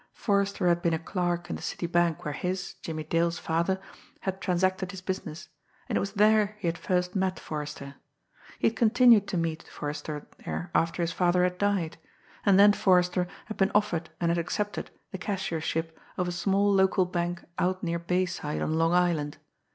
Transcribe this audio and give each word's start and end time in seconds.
Forrester 0.13 0.67
had 0.67 0.81
been 0.81 0.95
a 0.95 0.97
clerk 0.97 1.47
in 1.47 1.55
the 1.55 1.61
city 1.61 1.85
bank 1.85 2.25
where 2.25 2.33
his, 2.33 2.73
Jimmie 2.81 3.03
Dale's, 3.03 3.37
father 3.37 3.79
had 4.21 4.41
transacted 4.41 4.89
his 4.89 4.99
business, 5.01 5.47
and 5.87 5.95
it 5.95 5.99
was 5.99 6.13
there 6.13 6.55
he 6.57 6.67
had 6.67 6.75
first 6.75 7.15
met 7.15 7.39
Forrester. 7.39 7.93
He 8.57 8.69
had 8.69 8.75
continued 8.75 9.27
to 9.27 9.37
meet 9.37 9.67
Forrester 9.67 10.27
there 10.43 10.71
after 10.73 11.03
his 11.03 11.11
father 11.11 11.43
had 11.43 11.59
died; 11.59 11.97
and 12.43 12.57
then 12.59 12.73
Forrester 12.73 13.27
had 13.45 13.57
been 13.57 13.69
offered 13.75 14.09
and 14.19 14.31
had 14.31 14.39
accepted 14.39 14.89
the 15.11 15.19
cashiership 15.19 15.95
of 16.17 16.27
a 16.27 16.31
small 16.31 16.73
local 16.73 17.05
bank 17.05 17.45
out 17.59 17.83
near 17.83 17.99
Bayside 17.99 18.63
on 18.63 18.79
Long 18.79 18.93
Island. 18.93 19.37